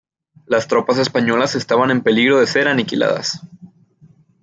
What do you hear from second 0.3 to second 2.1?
Las tropas españolas estaban en